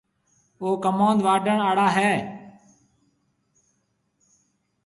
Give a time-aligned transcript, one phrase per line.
[0.61, 2.11] او ڪموُند واڊهڻ آݪا هيَ۔